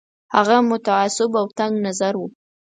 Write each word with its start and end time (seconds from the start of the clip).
هغه 0.35 0.57
متعصب 0.71 1.31
او 1.39 1.47
تنګ 1.57 1.73
نظر 1.85 2.13
وو. 2.17 2.27